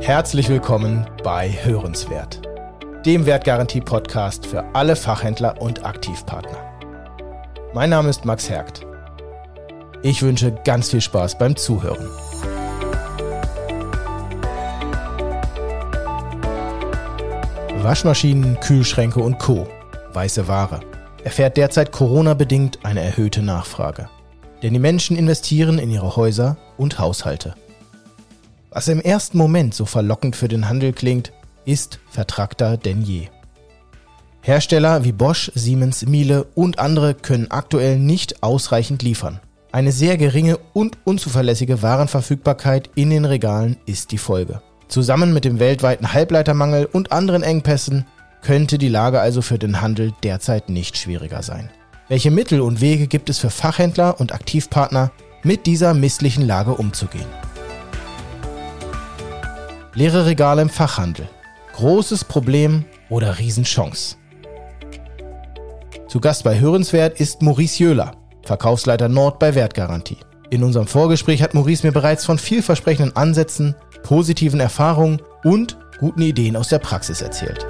[0.00, 2.40] Herzlich willkommen bei Hörenswert,
[3.04, 6.58] dem Wertgarantie-Podcast für alle Fachhändler und Aktivpartner.
[7.74, 8.86] Mein Name ist Max Hergt.
[10.02, 12.08] Ich wünsche ganz viel Spaß beim Zuhören.
[17.82, 19.66] Waschmaschinen, Kühlschränke und Co.
[20.14, 20.80] Weiße Ware.
[21.24, 24.08] Erfährt derzeit Corona-bedingt eine erhöhte Nachfrage.
[24.62, 27.54] Denn die Menschen investieren in ihre Häuser und Haushalte.
[28.70, 31.32] Was im ersten Moment so verlockend für den Handel klingt,
[31.64, 33.28] ist vertrackter denn je.
[34.42, 39.40] Hersteller wie Bosch, Siemens, Miele und andere können aktuell nicht ausreichend liefern.
[39.72, 44.62] Eine sehr geringe und unzuverlässige Warenverfügbarkeit in den Regalen ist die Folge.
[44.88, 48.06] Zusammen mit dem weltweiten Halbleitermangel und anderen Engpässen
[48.42, 51.70] könnte die Lage also für den Handel derzeit nicht schwieriger sein.
[52.10, 55.12] Welche Mittel und Wege gibt es für Fachhändler und Aktivpartner,
[55.44, 57.28] mit dieser misslichen Lage umzugehen?
[59.94, 61.28] Leere Regale im Fachhandel.
[61.74, 64.16] Großes Problem oder Riesenchance?
[66.08, 70.18] Zu Gast bei Hörenswert ist Maurice Jöhler, Verkaufsleiter Nord bei Wertgarantie.
[70.50, 76.56] In unserem Vorgespräch hat Maurice mir bereits von vielversprechenden Ansätzen, positiven Erfahrungen und guten Ideen
[76.56, 77.64] aus der Praxis erzählt.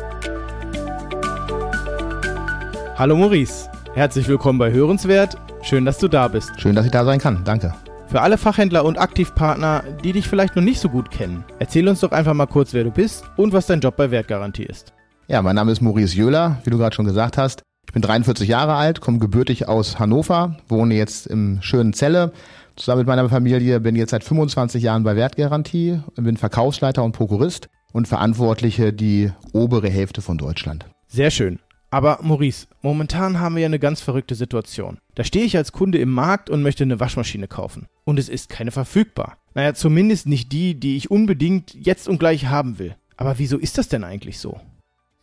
[2.97, 5.37] Hallo Maurice, herzlich willkommen bei Hörenswert.
[5.63, 6.53] Schön, dass du da bist.
[6.61, 7.43] Schön, dass ich da sein kann.
[7.45, 7.75] Danke.
[8.07, 12.01] Für alle Fachhändler und Aktivpartner, die dich vielleicht noch nicht so gut kennen, erzähl uns
[12.01, 14.93] doch einfach mal kurz, wer du bist und was dein Job bei Wertgarantie ist.
[15.29, 17.63] Ja, mein Name ist Maurice Jöhler, wie du gerade schon gesagt hast.
[17.87, 22.33] Ich bin 43 Jahre alt, komme gebürtig aus Hannover, wohne jetzt im schönen Celle.
[22.77, 27.69] Zusammen mit meiner Familie bin jetzt seit 25 Jahren bei Wertgarantie, bin Verkaufsleiter und Prokurist
[27.93, 30.87] und verantwortliche die obere Hälfte von Deutschland.
[31.07, 31.61] Sehr schön.
[31.91, 34.99] Aber Maurice, momentan haben wir ja eine ganz verrückte Situation.
[35.17, 37.87] Da stehe ich als Kunde im Markt und möchte eine Waschmaschine kaufen.
[38.05, 39.39] Und es ist keine verfügbar.
[39.55, 42.95] Naja, zumindest nicht die, die ich unbedingt jetzt und gleich haben will.
[43.17, 44.61] Aber wieso ist das denn eigentlich so?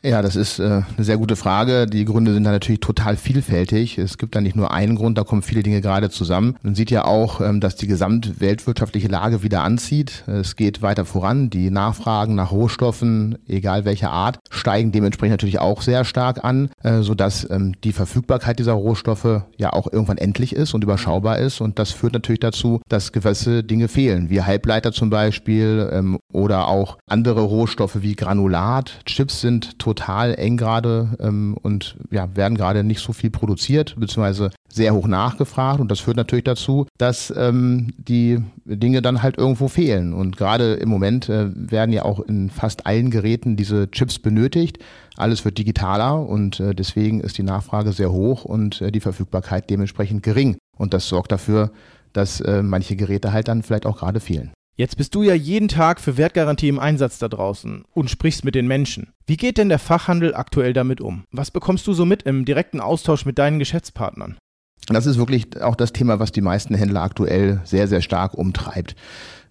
[0.03, 1.87] Ja, das ist äh, eine sehr gute Frage.
[1.87, 3.97] Die Gründe sind da natürlich total vielfältig.
[3.97, 6.55] Es gibt da nicht nur einen Grund, da kommen viele Dinge gerade zusammen.
[6.61, 10.23] Man sieht ja auch, ähm, dass die gesamtweltwirtschaftliche Lage wieder anzieht.
[10.27, 11.49] Es geht weiter voran.
[11.49, 17.01] Die Nachfragen nach Rohstoffen, egal welcher Art, steigen dementsprechend natürlich auch sehr stark an, äh,
[17.01, 21.59] sodass ähm, die Verfügbarkeit dieser Rohstoffe ja auch irgendwann endlich ist und überschaubar ist.
[21.59, 26.67] Und das führt natürlich dazu, dass gewisse Dinge fehlen, wie Halbleiter zum Beispiel ähm, oder
[26.67, 28.99] auch andere Rohstoffe wie Granulat.
[29.05, 34.51] Chips sind total eng gerade ähm, und ja, werden gerade nicht so viel produziert, beziehungsweise
[34.69, 35.79] sehr hoch nachgefragt.
[35.79, 40.13] Und das führt natürlich dazu, dass ähm, die Dinge dann halt irgendwo fehlen.
[40.13, 44.79] Und gerade im Moment äh, werden ja auch in fast allen Geräten diese Chips benötigt.
[45.17, 49.69] Alles wird digitaler und äh, deswegen ist die Nachfrage sehr hoch und äh, die Verfügbarkeit
[49.69, 50.57] dementsprechend gering.
[50.77, 51.71] Und das sorgt dafür,
[52.13, 54.51] dass äh, manche Geräte halt dann vielleicht auch gerade fehlen.
[54.79, 58.53] Jetzt bist du ja jeden Tag für Wertgarantie im Einsatz da draußen und sprichst mit
[58.53, 59.11] den Menschen.
[59.25, 61.23] Wie geht denn der Fachhandel aktuell damit um?
[61.31, 64.37] Was bekommst du so mit im direkten Austausch mit deinen Geschäftspartnern?
[64.85, 68.95] Das ist wirklich auch das Thema, was die meisten Händler aktuell sehr, sehr stark umtreibt.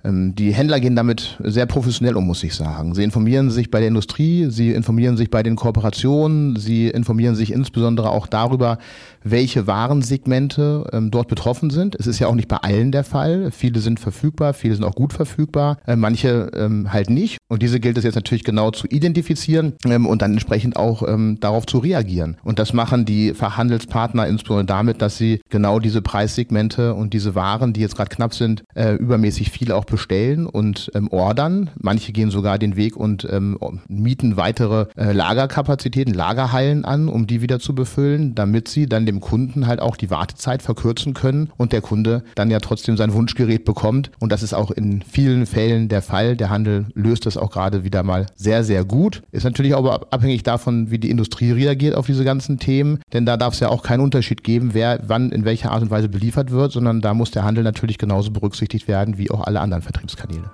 [0.06, 2.94] Ähm, die Händler gehen damit sehr professionell um, muss ich sagen.
[2.94, 7.52] Sie informieren sich bei der Industrie, sie informieren sich bei den Kooperationen, sie informieren sich
[7.52, 8.78] insbesondere auch darüber,
[9.24, 11.96] welche Warensegmente ähm, dort betroffen sind.
[11.96, 13.50] Es ist ja auch nicht bei allen der Fall.
[13.50, 17.38] Viele sind verfügbar, viele sind auch gut verfügbar, äh, manche ähm, halt nicht.
[17.48, 21.38] Und diese gilt es jetzt natürlich genau zu identifizieren ähm, und dann entsprechend auch ähm,
[21.40, 22.36] darauf zu reagieren.
[22.42, 27.72] Und das machen die Verhandelspartner insbesondere damit, dass sie genau diese Preissegmente und diese Waren,
[27.72, 31.70] die jetzt gerade knapp sind, äh, übermäßig viele auch bestellen und ähm, ordern.
[31.80, 33.58] Manche gehen sogar den Weg und ähm,
[33.88, 39.20] mieten weitere äh, Lagerkapazitäten, Lagerhallen an, um die wieder zu befüllen, damit sie dann dem
[39.20, 43.64] Kunden halt auch die Wartezeit verkürzen können und der Kunde dann ja trotzdem sein Wunschgerät
[43.64, 44.10] bekommt.
[44.18, 46.36] Und das ist auch in vielen Fällen der Fall.
[46.36, 49.22] Der Handel löst das auch gerade wieder mal sehr, sehr gut.
[49.32, 53.36] Ist natürlich aber abhängig davon, wie die Industrie reagiert auf diese ganzen Themen, denn da
[53.36, 56.50] darf es ja auch keinen Unterschied geben, wer wann in welcher Art und Weise beliefert
[56.50, 60.50] wird, sondern da muss der Handel natürlich genauso berücksichtigt werden wie auch alle anderen Vertriebskanäle.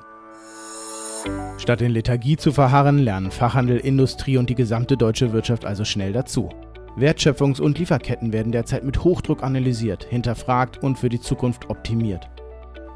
[1.58, 6.12] Statt in Lethargie zu verharren, lernen Fachhandel, Industrie und die gesamte deutsche Wirtschaft also schnell
[6.12, 6.50] dazu.
[6.98, 12.28] Wertschöpfungs- und Lieferketten werden derzeit mit Hochdruck analysiert, hinterfragt und für die Zukunft optimiert.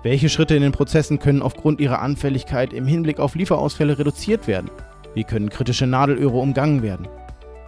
[0.06, 4.70] Welche Schritte in den Prozessen können aufgrund ihrer Anfälligkeit im Hinblick auf Lieferausfälle reduziert werden?
[5.14, 7.08] Wie können kritische Nadelöhre umgangen werden?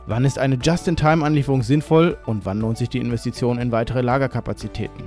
[0.07, 5.03] Wann ist eine Just-in-Time-Anlieferung sinnvoll und wann lohnt sich die Investition in weitere Lagerkapazitäten?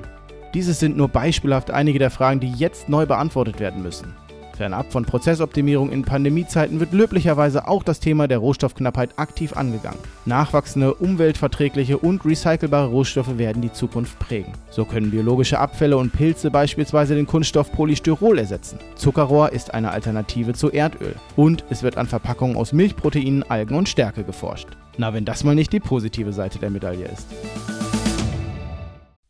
[0.53, 4.13] Dieses sind nur beispielhaft einige der Fragen, die jetzt neu beantwortet werden müssen.
[4.61, 9.97] Fernab von Prozessoptimierung in Pandemiezeiten wird löblicherweise auch das Thema der Rohstoffknappheit aktiv angegangen.
[10.25, 14.53] Nachwachsende, umweltverträgliche und recycelbare Rohstoffe werden die Zukunft prägen.
[14.69, 18.77] So können biologische Abfälle und Pilze beispielsweise den Kunststoff Polystyrol ersetzen.
[18.93, 21.15] Zuckerrohr ist eine Alternative zu Erdöl.
[21.35, 24.67] Und es wird an Verpackungen aus Milchproteinen, Algen und Stärke geforscht.
[24.99, 27.25] Na, wenn das mal nicht die positive Seite der Medaille ist.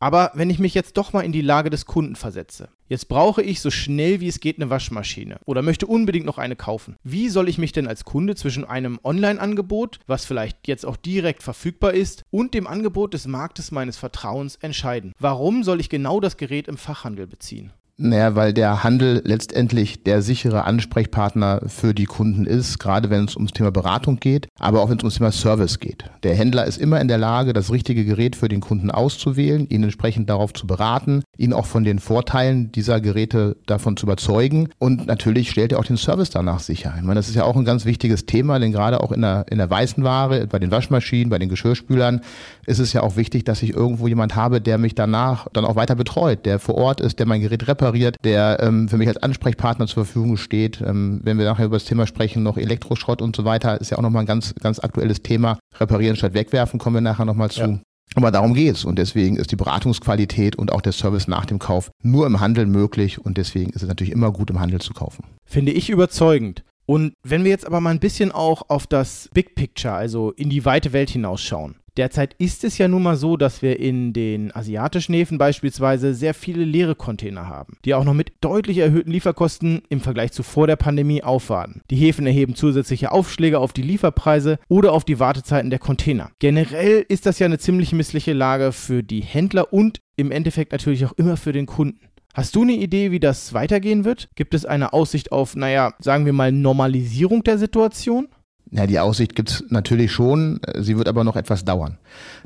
[0.02, 2.70] Aber wenn ich mich jetzt doch mal in die Lage des Kunden versetze.
[2.88, 6.56] Jetzt brauche ich so schnell wie es geht eine Waschmaschine oder möchte unbedingt noch eine
[6.56, 6.96] kaufen.
[7.04, 11.44] Wie soll ich mich denn als Kunde zwischen einem Online-Angebot, was vielleicht jetzt auch direkt
[11.44, 15.12] verfügbar ist, und dem Angebot des Marktes meines Vertrauens entscheiden?
[15.20, 17.72] Warum soll ich genau das Gerät im Fachhandel beziehen?
[18.04, 23.36] Naja, weil der Handel letztendlich der sichere Ansprechpartner für die Kunden ist, gerade wenn es
[23.36, 26.10] ums Thema Beratung geht, aber auch wenn es ums Thema Service geht.
[26.24, 29.84] Der Händler ist immer in der Lage, das richtige Gerät für den Kunden auszuwählen, ihn
[29.84, 35.06] entsprechend darauf zu beraten, ihn auch von den Vorteilen dieser Geräte davon zu überzeugen und
[35.06, 36.94] natürlich stellt er auch den Service danach sicher.
[36.96, 39.46] Ich meine, das ist ja auch ein ganz wichtiges Thema, denn gerade auch in der,
[39.48, 42.20] in der weißen Ware, bei den Waschmaschinen, bei den Geschirrspülern
[42.66, 45.76] ist es ja auch wichtig, dass ich irgendwo jemand habe, der mich danach dann auch
[45.76, 49.08] weiter betreut, der vor Ort ist, der mein Gerät repariert repariert, der ähm, für mich
[49.08, 50.80] als Ansprechpartner zur Verfügung steht.
[50.80, 53.98] Ähm, wenn wir nachher über das Thema sprechen, noch Elektroschrott und so weiter, ist ja
[53.98, 55.58] auch nochmal ein ganz, ganz aktuelles Thema.
[55.78, 57.60] Reparieren statt wegwerfen kommen wir nachher nochmal zu.
[57.60, 57.78] Ja.
[58.14, 61.90] Aber darum geht's und deswegen ist die Beratungsqualität und auch der Service nach dem Kauf
[62.02, 65.24] nur im Handel möglich und deswegen ist es natürlich immer gut im Handel zu kaufen.
[65.46, 66.62] Finde ich überzeugend.
[66.92, 70.50] Und wenn wir jetzt aber mal ein bisschen auch auf das Big Picture, also in
[70.50, 71.76] die weite Welt hinausschauen.
[71.96, 76.34] Derzeit ist es ja nun mal so, dass wir in den asiatischen Häfen beispielsweise sehr
[76.34, 80.66] viele leere Container haben, die auch noch mit deutlich erhöhten Lieferkosten im Vergleich zu vor
[80.66, 81.80] der Pandemie aufwarten.
[81.90, 86.30] Die Häfen erheben zusätzliche Aufschläge auf die Lieferpreise oder auf die Wartezeiten der Container.
[86.40, 91.06] Generell ist das ja eine ziemlich missliche Lage für die Händler und im Endeffekt natürlich
[91.06, 92.11] auch immer für den Kunden.
[92.34, 94.30] Hast du eine Idee, wie das weitergehen wird?
[94.36, 98.28] Gibt es eine Aussicht auf, naja, sagen wir mal, Normalisierung der Situation?
[98.70, 101.98] Ja, die Aussicht gibt's natürlich schon, sie wird aber noch etwas dauern.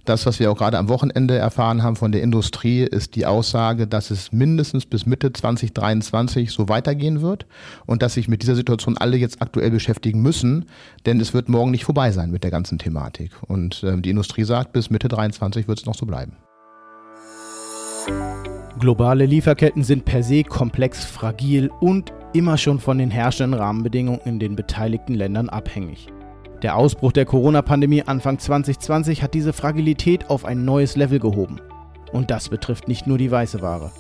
[0.05, 3.87] Das, was wir auch gerade am Wochenende erfahren haben von der Industrie, ist die Aussage,
[3.87, 7.47] dass es mindestens bis Mitte 2023 so weitergehen wird
[7.87, 10.65] und dass sich mit dieser Situation alle jetzt aktuell beschäftigen müssen,
[11.06, 13.31] denn es wird morgen nicht vorbei sein mit der ganzen Thematik.
[13.47, 16.33] Und äh, die Industrie sagt, bis Mitte 23 wird es noch so bleiben.
[18.78, 24.38] Globale Lieferketten sind per se komplex, fragil und immer schon von den herrschenden Rahmenbedingungen in
[24.38, 26.08] den beteiligten Ländern abhängig.
[26.61, 31.58] Der Ausbruch der Corona-Pandemie Anfang 2020 hat diese Fragilität auf ein neues Level gehoben.
[32.12, 33.93] Und das betrifft nicht nur die weiße Ware.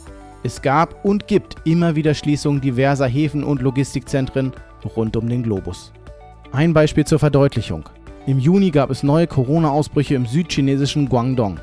[0.42, 4.52] Es gab und gibt immer wieder Schließungen diverser Häfen und Logistikzentren
[4.94, 5.90] rund um den Globus.
[6.52, 7.88] Ein Beispiel zur Verdeutlichung.
[8.26, 11.60] Im Juni gab es neue Corona-Ausbrüche im südchinesischen Guangdong.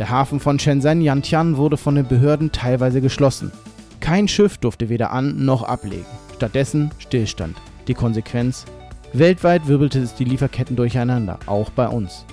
[0.00, 3.52] Der Hafen von Shenzhen Yantian wurde von den Behörden teilweise geschlossen.
[4.00, 6.06] Kein Schiff durfte weder an noch ablegen.
[6.36, 7.58] Stattdessen Stillstand.
[7.86, 8.64] Die Konsequenz
[9.12, 12.24] Weltweit wirbelte es die Lieferketten durcheinander, auch bei uns.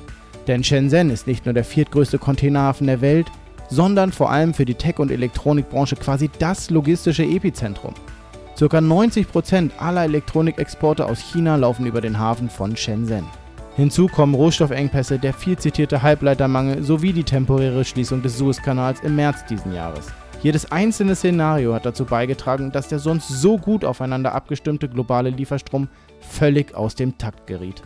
[0.48, 3.28] Denn Shenzhen ist nicht nur der viertgrößte Containerhafen der Welt,
[3.70, 7.96] sondern vor allem für die Tech- und Elektronikbranche quasi das logistische Epizentrum.
[8.56, 13.26] Circa 90% aller Elektronikexporte aus China laufen über den Hafen von Shenzhen.
[13.78, 19.46] Hinzu kommen Rohstoffengpässe, der viel zitierte Halbleitermangel sowie die temporäre Schließung des Suezkanals im März
[19.46, 20.08] diesen Jahres.
[20.42, 25.90] Jedes einzelne Szenario hat dazu beigetragen, dass der sonst so gut aufeinander abgestimmte globale Lieferstrom
[26.22, 27.84] völlig aus dem Takt geriet.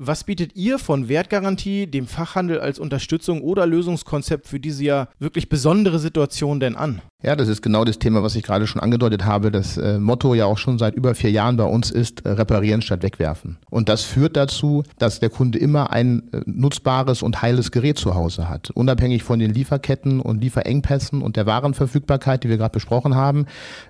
[0.00, 5.50] Was bietet ihr von Wertgarantie dem Fachhandel als Unterstützung oder Lösungskonzept für diese ja wirklich
[5.50, 7.02] besondere Situation denn an?
[7.20, 9.50] Ja, das ist genau das Thema, was ich gerade schon angedeutet habe.
[9.50, 12.80] Das äh, Motto ja auch schon seit über vier Jahren bei uns ist, äh, reparieren
[12.80, 13.58] statt wegwerfen.
[13.70, 18.14] Und das führt dazu, dass der Kunde immer ein äh, nutzbares und heiles Gerät zu
[18.14, 18.70] Hause hat.
[18.70, 23.46] Unabhängig von den Lieferketten und Lieferengpässen und der Warenverfügbarkeit, die wir gerade besprochen haben,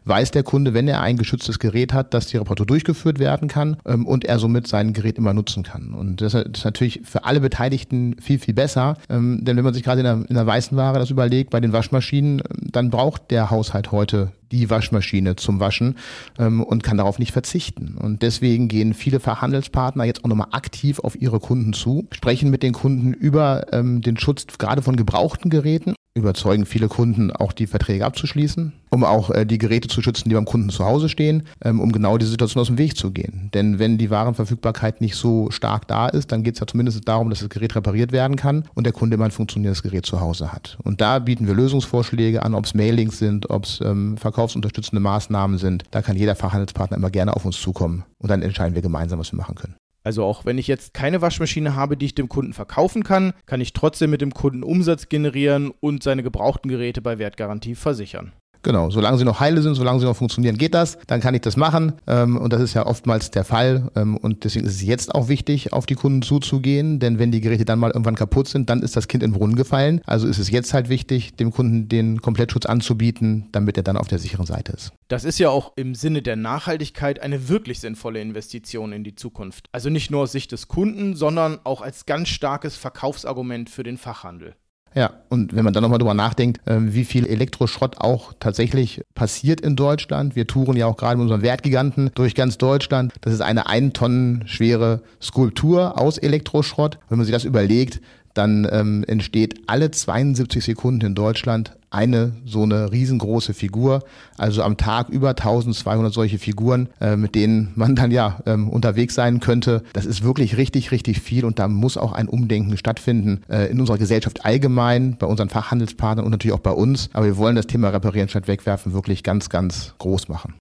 [0.06, 3.76] weiß der Kunde, wenn er ein geschütztes Gerät hat, dass die Reparatur durchgeführt werden kann
[3.84, 5.92] ähm, und er somit sein Gerät immer nutzen kann.
[5.92, 8.96] Und das ist natürlich für alle Beteiligten viel, viel besser.
[9.10, 11.74] Ähm, denn wenn man sich gerade in in der weißen Ware das überlegt, bei den
[11.74, 15.96] Waschmaschinen, dann braucht der Haushalt heute die Waschmaschine zum Waschen
[16.38, 17.96] ähm, und kann darauf nicht verzichten.
[17.98, 22.62] Und deswegen gehen viele Fachhandelspartner jetzt auch nochmal aktiv auf ihre Kunden zu, sprechen mit
[22.62, 27.66] den Kunden über ähm, den Schutz gerade von gebrauchten Geräten überzeugen viele Kunden, auch die
[27.66, 31.44] Verträge abzuschließen, um auch äh, die Geräte zu schützen, die beim Kunden zu Hause stehen,
[31.64, 33.50] ähm, um genau diese Situation aus dem Weg zu gehen.
[33.54, 37.30] Denn wenn die Warenverfügbarkeit nicht so stark da ist, dann geht es ja zumindest darum,
[37.30, 40.52] dass das Gerät repariert werden kann und der Kunde immer ein funktionierendes Gerät zu Hause
[40.52, 40.78] hat.
[40.82, 45.58] Und da bieten wir Lösungsvorschläge an, ob es Mailings sind, ob es ähm, verkaufsunterstützende Maßnahmen
[45.58, 45.84] sind.
[45.90, 49.32] Da kann jeder Fachhandelspartner immer gerne auf uns zukommen und dann entscheiden wir gemeinsam, was
[49.32, 49.74] wir machen können.
[50.04, 53.60] Also auch wenn ich jetzt keine Waschmaschine habe, die ich dem Kunden verkaufen kann, kann
[53.60, 58.32] ich trotzdem mit dem Kunden Umsatz generieren und seine gebrauchten Geräte bei Wertgarantie versichern.
[58.62, 60.98] Genau, solange sie noch heile sind, solange sie noch funktionieren, geht das.
[61.06, 61.94] Dann kann ich das machen.
[62.06, 63.90] Ähm, und das ist ja oftmals der Fall.
[63.94, 66.98] Ähm, und deswegen ist es jetzt auch wichtig, auf die Kunden zuzugehen.
[66.98, 69.38] Denn wenn die Geräte dann mal irgendwann kaputt sind, dann ist das Kind in den
[69.38, 70.00] Brunnen gefallen.
[70.06, 74.08] Also ist es jetzt halt wichtig, dem Kunden den Komplettschutz anzubieten, damit er dann auf
[74.08, 74.92] der sicheren Seite ist.
[75.08, 79.68] Das ist ja auch im Sinne der Nachhaltigkeit eine wirklich sinnvolle Investition in die Zukunft.
[79.72, 83.98] Also nicht nur aus Sicht des Kunden, sondern auch als ganz starkes Verkaufsargument für den
[83.98, 84.54] Fachhandel.
[84.94, 89.60] Ja, und wenn man dann nochmal drüber nachdenkt, ähm, wie viel Elektroschrott auch tatsächlich passiert
[89.60, 90.34] in Deutschland.
[90.34, 93.12] Wir touren ja auch gerade mit unserem Wertgiganten durch ganz Deutschland.
[93.20, 96.98] Das ist eine ein Tonnen schwere Skulptur aus Elektroschrott.
[97.08, 98.00] Wenn man sich das überlegt,
[98.38, 104.04] dann ähm, entsteht alle 72 Sekunden in Deutschland eine so eine riesengroße Figur.
[104.36, 109.14] Also am Tag über 1200 solche Figuren, äh, mit denen man dann ja ähm, unterwegs
[109.14, 109.82] sein könnte.
[109.92, 113.80] Das ist wirklich richtig, richtig viel und da muss auch ein Umdenken stattfinden äh, in
[113.80, 117.10] unserer Gesellschaft allgemein, bei unseren Fachhandelspartnern und natürlich auch bei uns.
[117.12, 120.54] Aber wir wollen das Thema Reparieren statt Wegwerfen wirklich ganz, ganz groß machen.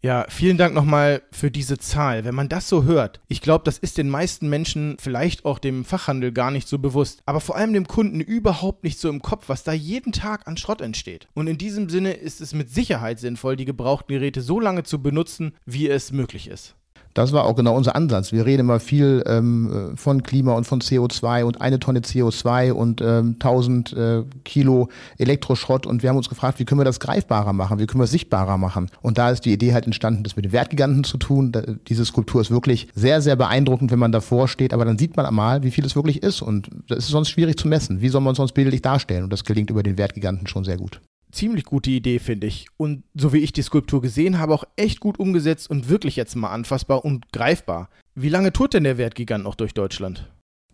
[0.00, 2.24] Ja, vielen Dank nochmal für diese Zahl.
[2.24, 5.84] Wenn man das so hört, ich glaube, das ist den meisten Menschen, vielleicht auch dem
[5.84, 9.48] Fachhandel, gar nicht so bewusst, aber vor allem dem Kunden überhaupt nicht so im Kopf,
[9.48, 11.26] was da jeden Tag an Schrott entsteht.
[11.34, 15.02] Und in diesem Sinne ist es mit Sicherheit sinnvoll, die gebrauchten Geräte so lange zu
[15.02, 16.76] benutzen, wie es möglich ist.
[17.18, 18.30] Das war auch genau unser Ansatz.
[18.30, 23.00] Wir reden immer viel ähm, von Klima und von CO2 und eine Tonne CO2 und
[23.00, 27.52] ähm, 1000 äh, Kilo Elektroschrott und wir haben uns gefragt, wie können wir das greifbarer
[27.52, 28.88] machen, wie können wir es sichtbarer machen.
[29.02, 31.50] Und da ist die Idee halt entstanden, das mit den Wertgiganten zu tun.
[31.50, 35.16] Da, diese Skulptur ist wirklich sehr, sehr beeindruckend, wenn man davor steht, aber dann sieht
[35.16, 38.00] man einmal, wie viel es wirklich ist und das ist sonst schwierig zu messen.
[38.00, 39.24] Wie soll man es sonst bildlich darstellen?
[39.24, 41.00] Und das gelingt über den Wertgiganten schon sehr gut
[41.38, 42.66] ziemlich gute Idee, finde ich.
[42.76, 46.34] Und so wie ich die Skulptur gesehen habe, auch echt gut umgesetzt und wirklich jetzt
[46.34, 47.88] mal anfassbar und greifbar.
[48.14, 50.28] Wie lange tut denn der Wertgigant noch durch Deutschland?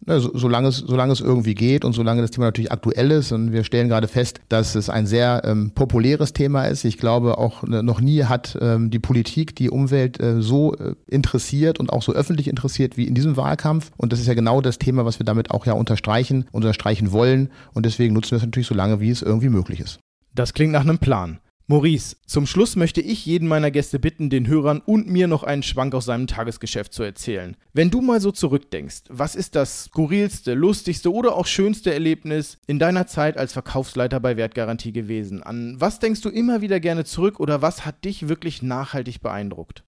[0.06, 3.32] Ja, so, solange, es, solange es irgendwie geht und solange das Thema natürlich aktuell ist.
[3.32, 6.84] Und wir stellen gerade fest, dass es ein sehr ähm, populäres Thema ist.
[6.84, 10.94] Ich glaube, auch ne, noch nie hat ähm, die Politik die Umwelt äh, so äh,
[11.06, 13.92] interessiert und auch so öffentlich interessiert wie in diesem Wahlkampf.
[13.96, 17.50] Und das ist ja genau das Thema, was wir damit auch ja unterstreichen, unterstreichen wollen.
[17.72, 20.00] Und deswegen nutzen wir es natürlich so lange, wie es irgendwie möglich ist.
[20.36, 21.38] Das klingt nach einem Plan.
[21.68, 25.62] Maurice, zum Schluss möchte ich jeden meiner Gäste bitten, den Hörern und mir noch einen
[25.62, 27.56] Schwank aus seinem Tagesgeschäft zu erzählen.
[27.72, 32.80] Wenn du mal so zurückdenkst, was ist das skurrilste, lustigste oder auch schönste Erlebnis in
[32.80, 35.42] deiner Zeit als Verkaufsleiter bei Wertgarantie gewesen?
[35.42, 39.84] An was denkst du immer wieder gerne zurück oder was hat dich wirklich nachhaltig beeindruckt?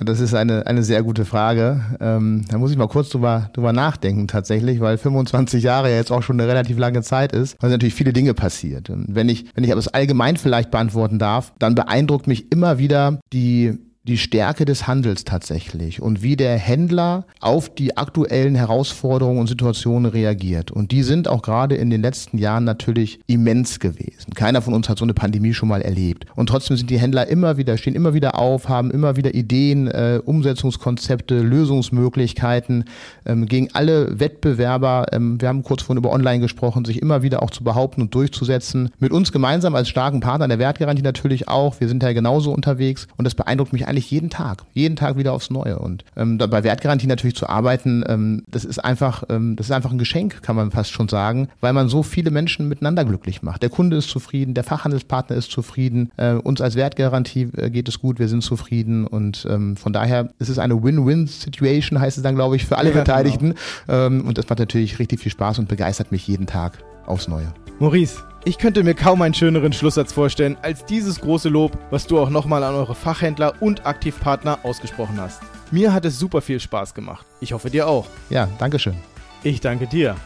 [0.00, 1.80] Das ist eine, eine sehr gute Frage.
[2.00, 6.10] Ähm, da muss ich mal kurz drüber, drüber nachdenken tatsächlich, weil 25 Jahre ja jetzt
[6.10, 8.90] auch schon eine relativ lange Zeit ist, weil natürlich viele Dinge passiert.
[8.90, 12.78] Und wenn ich, wenn ich aber das allgemein vielleicht beantworten darf, dann beeindruckt mich immer
[12.78, 19.38] wieder die die Stärke des Handels tatsächlich und wie der Händler auf die aktuellen Herausforderungen
[19.38, 20.70] und Situationen reagiert.
[20.70, 24.34] Und die sind auch gerade in den letzten Jahren natürlich immens gewesen.
[24.34, 26.26] Keiner von uns hat so eine Pandemie schon mal erlebt.
[26.36, 29.88] Und trotzdem sind die Händler immer wieder, stehen immer wieder auf, haben immer wieder Ideen,
[29.88, 32.84] äh, Umsetzungskonzepte, Lösungsmöglichkeiten
[33.24, 35.06] ähm, gegen alle Wettbewerber.
[35.12, 38.14] Ähm, wir haben kurz vorhin über Online gesprochen, sich immer wieder auch zu behaupten und
[38.14, 38.90] durchzusetzen.
[38.98, 41.80] Mit uns gemeinsam als starken Partner der Wertgarantie natürlich auch.
[41.80, 45.32] Wir sind ja genauso unterwegs und das beeindruckt mich eigentlich jeden Tag, jeden Tag wieder
[45.32, 45.78] aufs Neue.
[45.78, 49.92] Und ähm, bei Wertgarantie natürlich zu arbeiten, ähm, das ist einfach, ähm, das ist einfach
[49.92, 53.62] ein Geschenk, kann man fast schon sagen, weil man so viele Menschen miteinander glücklich macht.
[53.62, 58.00] Der Kunde ist zufrieden, der Fachhandelspartner ist zufrieden, äh, uns als Wertgarantie äh, geht es
[58.00, 62.34] gut, wir sind zufrieden und ähm, von daher ist es eine Win-Win-Situation, heißt es dann,
[62.34, 63.04] glaube ich, für alle ja, genau.
[63.04, 63.54] Beteiligten.
[63.86, 64.06] Genau.
[64.06, 67.52] Ähm, und das macht natürlich richtig viel Spaß und begeistert mich jeden Tag aufs Neue.
[67.80, 72.18] Maurice, ich könnte mir kaum einen schöneren Schlusssatz vorstellen als dieses große Lob, was du
[72.18, 75.40] auch nochmal an eure Fachhändler und Aktivpartner ausgesprochen hast.
[75.70, 77.26] Mir hat es super viel Spaß gemacht.
[77.40, 78.06] Ich hoffe dir auch.
[78.30, 78.96] Ja, danke schön.
[79.42, 80.16] Ich danke dir.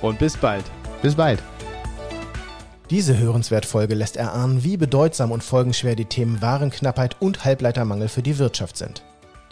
[0.00, 0.64] Und bis bald.
[1.02, 1.40] Bis bald.
[2.90, 8.38] Diese Hörenswertfolge lässt erahnen, wie bedeutsam und folgenschwer die Themen Warenknappheit und Halbleitermangel für die
[8.38, 9.02] Wirtschaft sind.